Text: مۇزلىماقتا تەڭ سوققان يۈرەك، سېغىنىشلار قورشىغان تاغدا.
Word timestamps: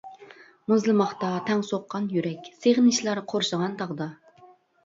مۇزلىماقتا 0.71 1.29
تەڭ 1.49 1.61
سوققان 1.67 2.07
يۈرەك، 2.15 2.49
سېغىنىشلار 2.63 3.23
قورشىغان 3.35 3.77
تاغدا. 3.83 4.09